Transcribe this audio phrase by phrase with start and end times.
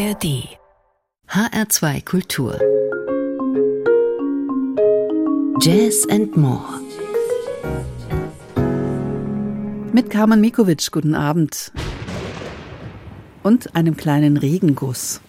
[0.00, 0.48] ARD
[1.28, 2.58] HR2 Kultur
[5.60, 6.80] Jazz and More
[9.92, 11.70] Mit Carmen Mikovic, guten Abend.
[13.42, 15.20] Und einem kleinen Regenguss.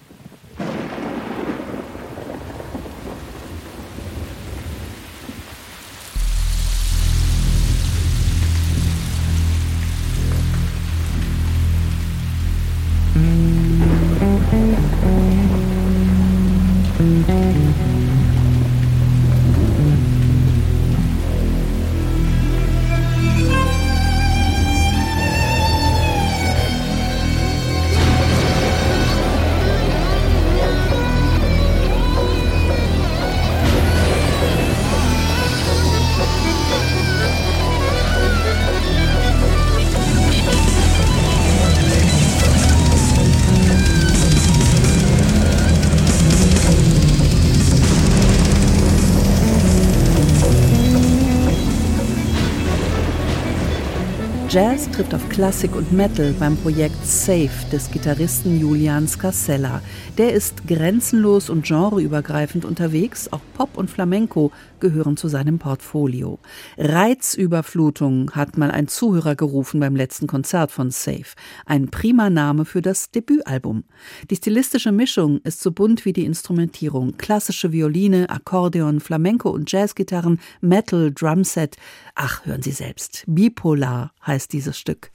[54.51, 59.81] Jazz trifft auf Klassik und Metal beim Projekt Safe des Gitarristen Julian Scarcella.
[60.17, 63.31] Der ist grenzenlos und genreübergreifend unterwegs.
[63.31, 66.37] Auch Pop und Flamenco gehören zu seinem Portfolio.
[66.77, 71.23] Reizüberflutung hat mal ein Zuhörer gerufen beim letzten Konzert von Safe.
[71.65, 73.85] Ein prima Name für das Debütalbum.
[74.29, 77.15] Die stilistische Mischung ist so bunt wie die Instrumentierung.
[77.15, 81.77] Klassische Violine, Akkordeon, Flamenco und Jazzgitarren, Metal, Drumset.
[82.15, 83.23] Ach, hören Sie selbst.
[83.27, 85.11] Bipolar heißt dieses Stück.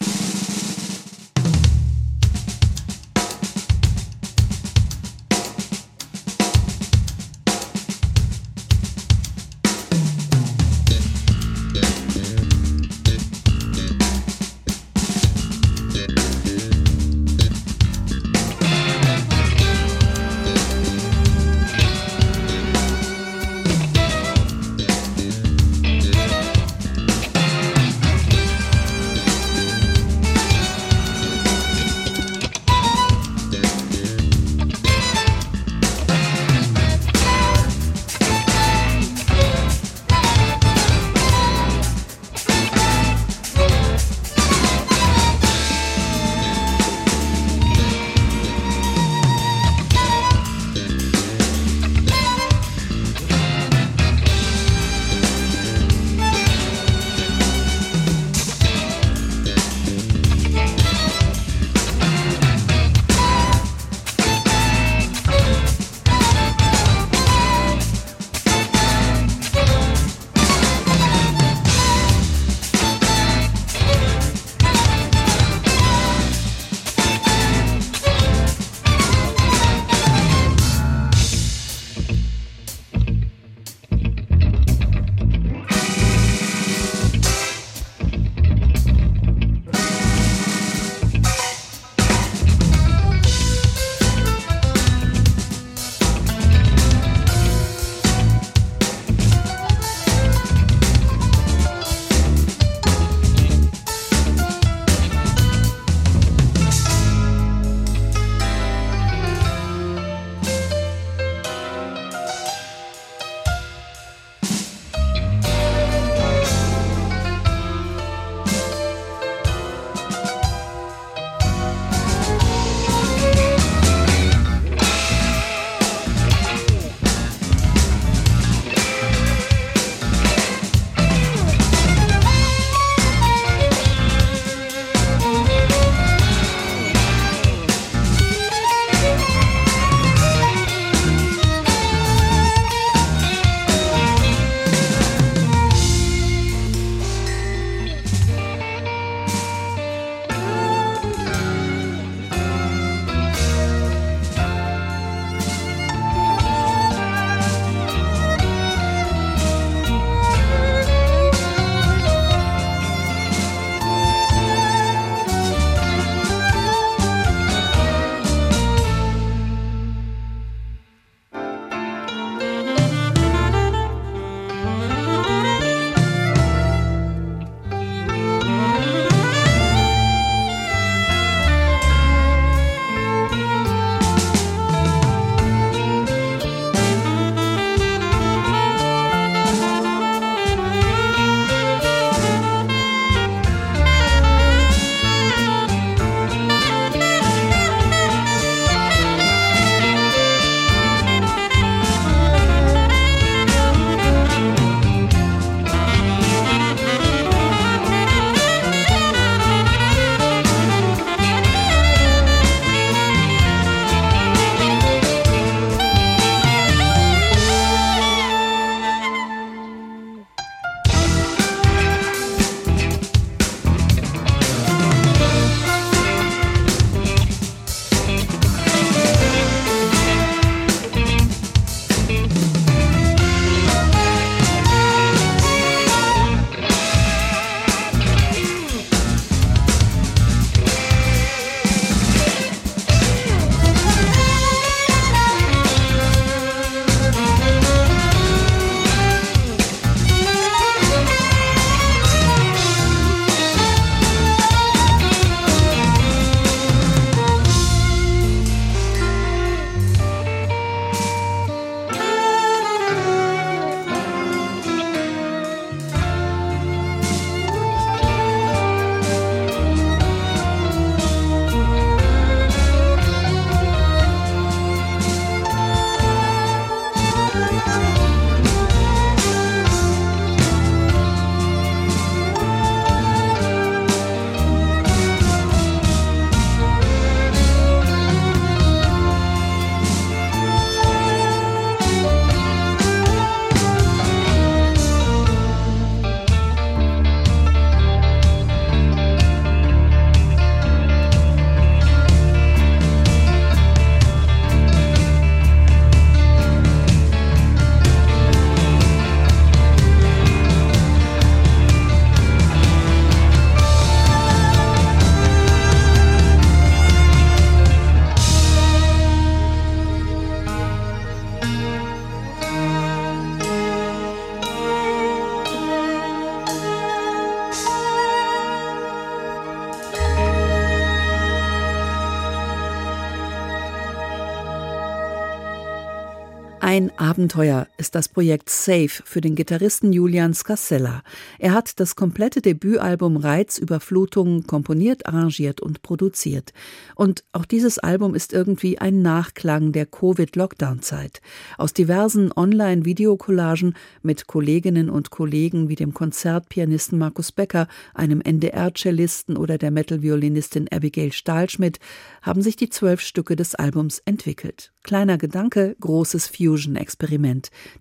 [337.17, 341.03] Abenteuer ist das Projekt Safe für den Gitarristen Julian Scassella.
[341.39, 346.53] Er hat das komplette Debütalbum Reizüberflutung komponiert, arrangiert und produziert.
[346.95, 351.23] Und auch dieses Album ist irgendwie ein Nachklang der Covid-Lockdown-Zeit.
[351.57, 359.57] Aus diversen Online-Videocollagen mit Kolleginnen und Kollegen wie dem Konzertpianisten Markus Becker, einem NDR-Cellisten oder
[359.57, 361.79] der Metal-Violinistin Abigail Stahlschmidt
[362.21, 364.75] haben sich die zwölf Stücke des Albums entwickelt.
[364.83, 367.06] Kleiner Gedanke, großes Fusion-Experiment.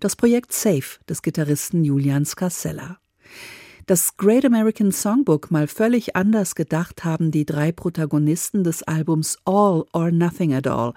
[0.00, 2.98] Das Projekt Safe des Gitarristen Julian Scarcella.
[3.88, 9.84] Das Great American Songbook mal völlig anders gedacht haben die drei Protagonisten des Albums All
[9.92, 10.92] or Nothing at All.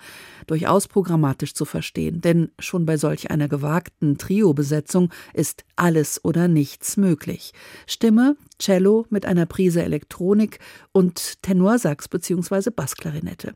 [0.48, 6.98] Durchaus programmatisch zu verstehen, denn schon bei solch einer gewagten Trio-Besetzung ist alles oder nichts
[6.98, 7.54] möglich.
[7.86, 10.58] Stimme, Cello mit einer Prise Elektronik
[10.92, 12.72] und Tenorsax bzw.
[12.72, 13.54] Bassklarinette.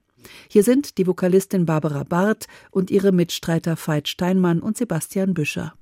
[0.48, 5.74] Hier sind die Vokalistin Barbara Barth und ihre Mitstreiter Veit Steinmann und Sebastian Büscher.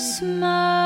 [0.00, 0.79] smile.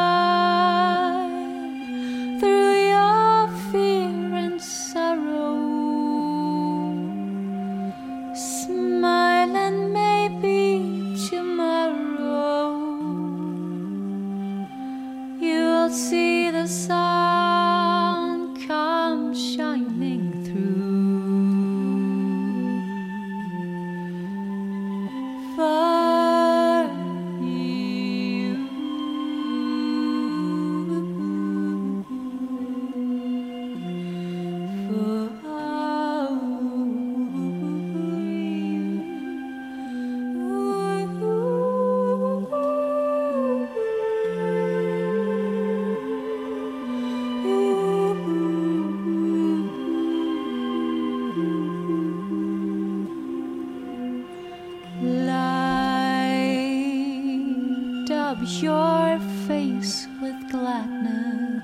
[58.45, 61.63] your face with gladness.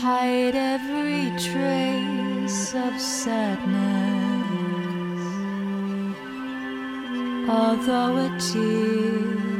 [0.00, 3.78] Hide every trace of sadness,
[7.48, 9.57] although a tear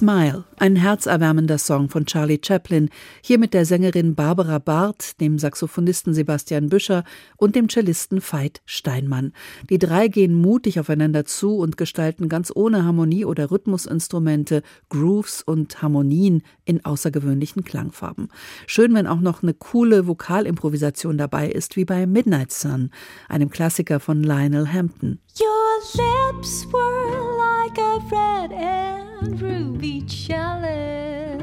[0.00, 2.88] Smile, ein herzerwärmender Song von Charlie Chaplin,
[3.20, 7.04] hier mit der Sängerin Barbara Barth, dem Saxophonisten Sebastian Büscher
[7.36, 9.34] und dem Cellisten Veit Steinmann.
[9.68, 15.82] Die drei gehen mutig aufeinander zu und gestalten ganz ohne Harmonie oder Rhythmusinstrumente Grooves und
[15.82, 18.28] Harmonien in außergewöhnlichen Klangfarben.
[18.66, 22.90] Schön, wenn auch noch eine coole Vokalimprovisation dabei ist, wie bei Midnight Sun,
[23.28, 25.18] einem Klassiker von Lionel Hampton.
[25.38, 31.38] Your lips were like a red ruby chalice,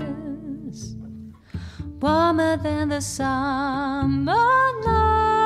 [2.02, 4.34] warmer than the summer
[4.86, 5.38] night.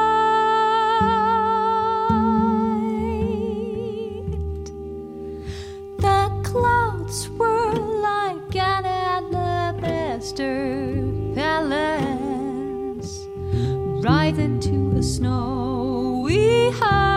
[6.00, 10.54] The clouds were like an alabaster
[11.36, 13.28] palace,
[14.04, 17.11] right into a snowy height.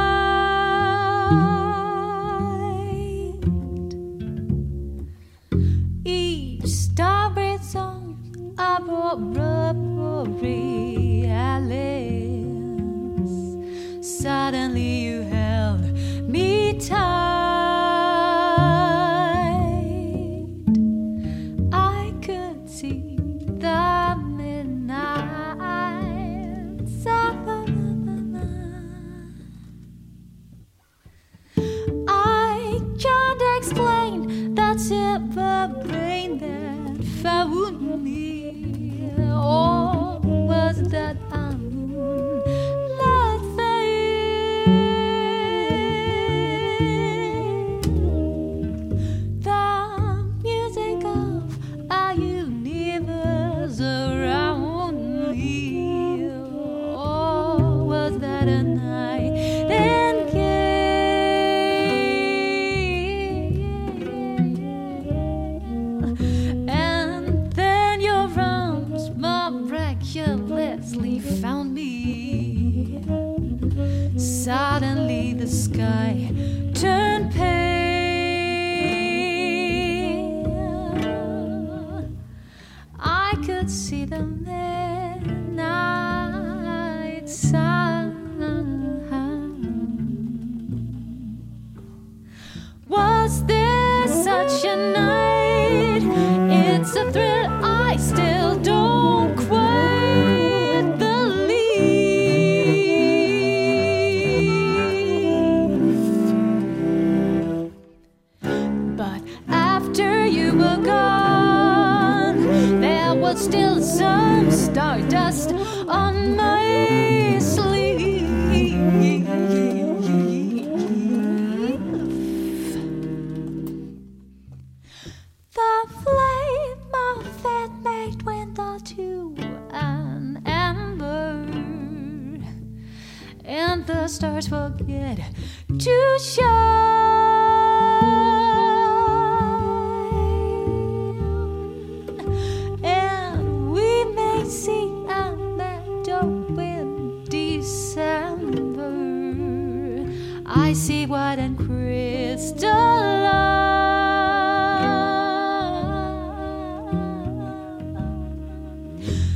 [159.05, 159.34] Mm-hmm.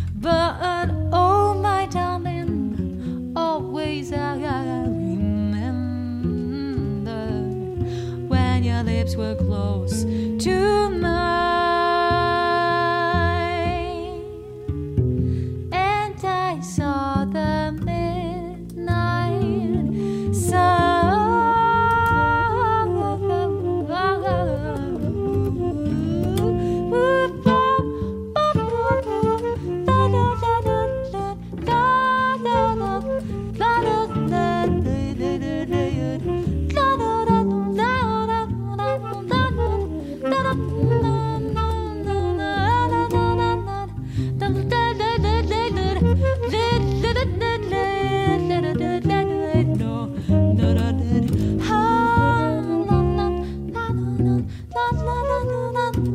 [55.98, 56.14] let,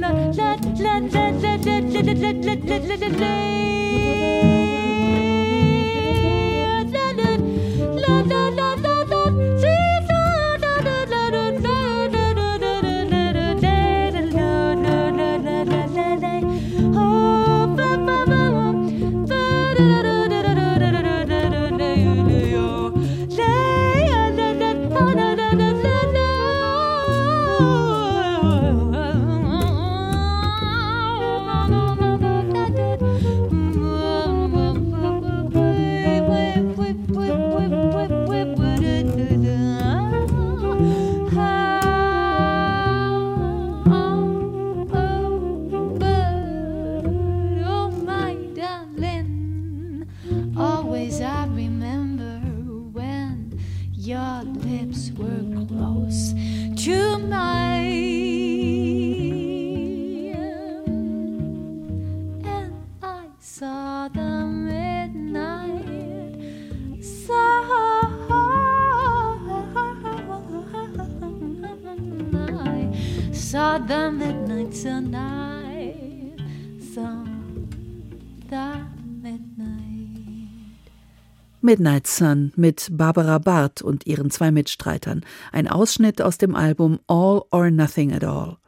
[0.00, 3.43] let, let, let, let, let, let, let, let, let, let, let, let,
[81.64, 85.24] Midnight Sun mit Barbara Barth und ihren zwei Mitstreitern.
[85.50, 88.58] Ein Ausschnitt aus dem Album All or Nothing at All.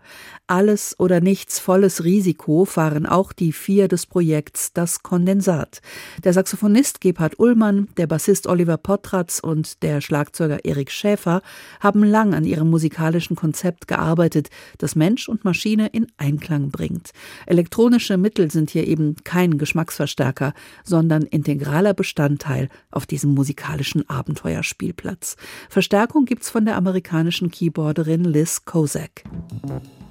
[0.48, 5.80] Alles oder nichts volles Risiko fahren auch die vier des Projekts Das Kondensat.
[6.22, 11.42] Der Saxophonist Gebhard Ullmann, der Bassist Oliver Potratz und der Schlagzeuger Erik Schäfer
[11.80, 17.10] haben lang an ihrem musikalischen Konzept gearbeitet, das Mensch und Maschine in Einklang bringt.
[17.46, 20.54] Elektronische Mittel sind hier eben kein Geschmacksverstärker,
[20.84, 25.34] sondern integraler Bestandteil auf diesem musikalischen Abenteuerspielplatz.
[25.68, 29.24] Verstärkung gibt's von der amerikanischen Keyboarderin Liz Kozak.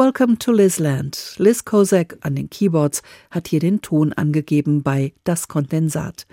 [0.00, 1.34] Welcome to Lizland.
[1.36, 6.26] Liz Kozak an den Keyboards hat hier den Ton angegeben bei Das Kondensat.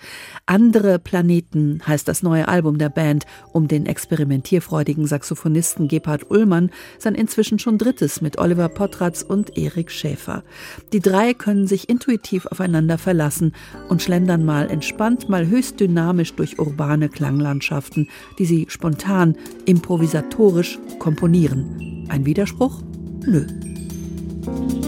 [0.45, 7.13] Andere Planeten heißt das neue Album der Band um den experimentierfreudigen Saxophonisten Gebhard Ullmann, sein
[7.13, 10.45] inzwischen schon drittes mit Oliver Potratz und Erik Schäfer.
[10.93, 13.53] Die drei können sich intuitiv aufeinander verlassen
[13.89, 18.07] und schlendern mal entspannt, mal höchst dynamisch durch urbane Klanglandschaften,
[18.39, 22.05] die sie spontan, improvisatorisch komponieren.
[22.07, 22.81] Ein Widerspruch?
[23.27, 24.86] bleu.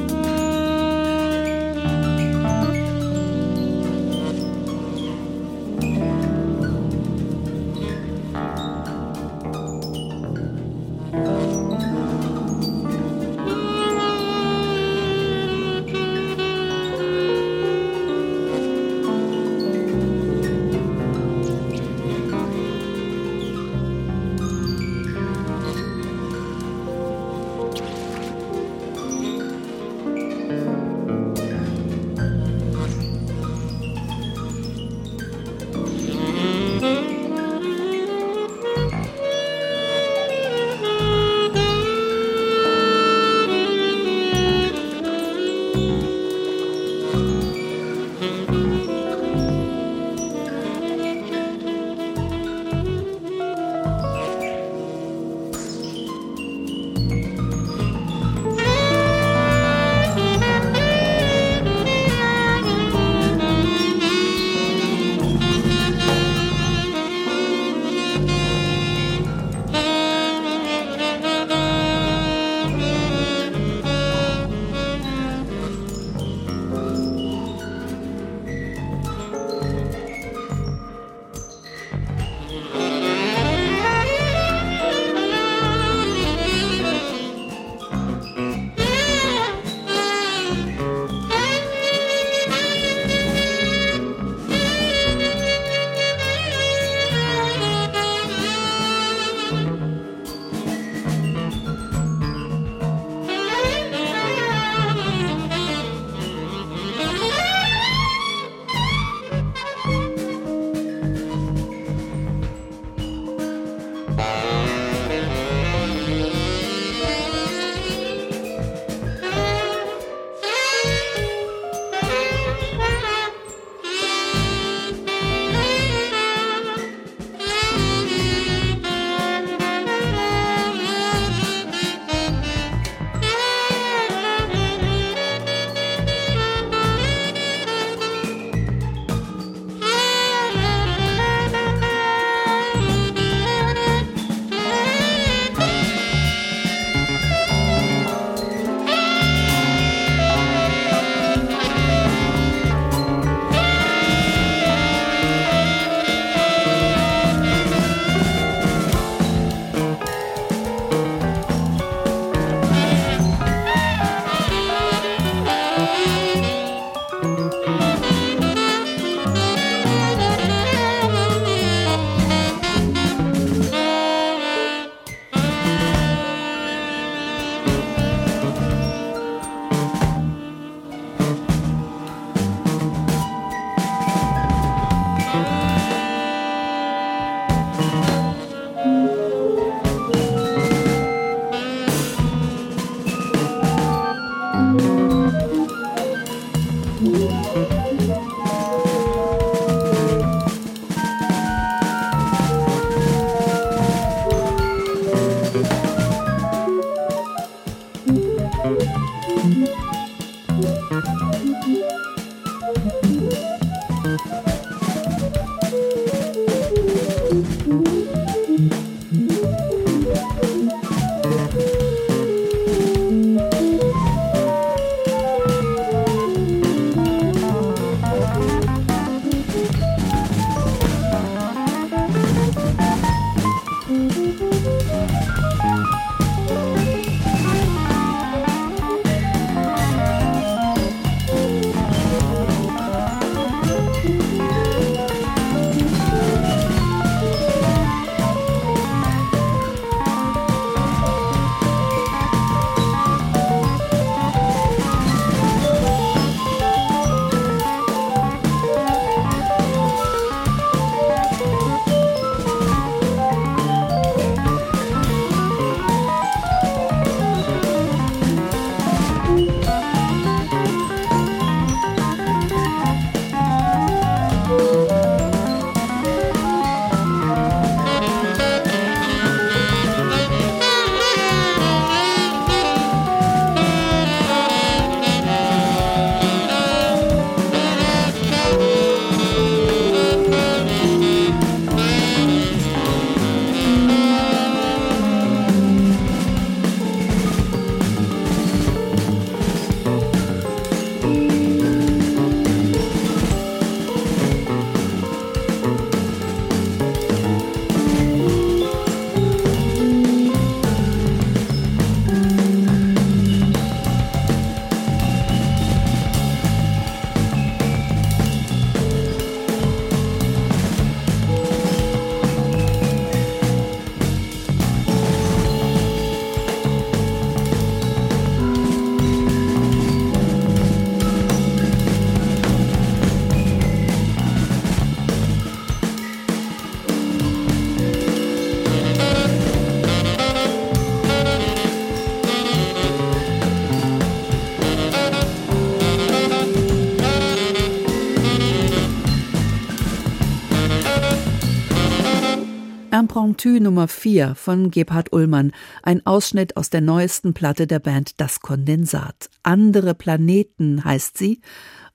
[353.10, 358.40] Impromptu Nummer 4 von Gebhard Ullmann, ein Ausschnitt aus der neuesten Platte der Band Das
[358.40, 359.32] Kondensat.
[359.42, 361.42] Andere Planeten heißt sie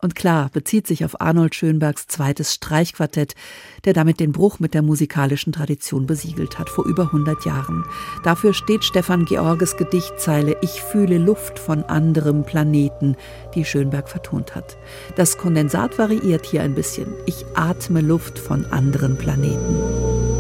[0.02, 3.36] und klar bezieht sich auf Arnold Schönbergs zweites Streichquartett,
[3.84, 7.84] der damit den Bruch mit der musikalischen Tradition besiegelt hat, vor über 100 Jahren.
[8.24, 13.14] Dafür steht Stefan Georges Gedichtzeile Ich fühle Luft von anderem Planeten,
[13.54, 14.76] die Schönberg vertont hat.
[15.14, 17.06] Das Kondensat variiert hier ein bisschen.
[17.26, 20.33] Ich atme Luft von anderen Planeten.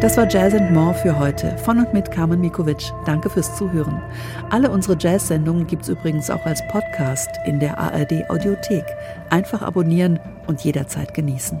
[0.00, 2.92] Das war Jazz and More für heute von und mit Carmen Mikovic.
[3.04, 4.00] Danke fürs Zuhören.
[4.48, 8.84] Alle unsere Jazz-Sendungen gibt es übrigens auch als Podcast in der ARD Audiothek.
[9.28, 11.60] Einfach abonnieren und jederzeit genießen.